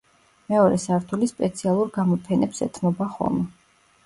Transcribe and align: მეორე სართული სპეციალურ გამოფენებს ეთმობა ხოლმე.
მეორე 0.53 0.79
სართული 0.83 1.29
სპეციალურ 1.31 1.93
გამოფენებს 1.99 2.63
ეთმობა 2.69 3.11
ხოლმე. 3.19 3.47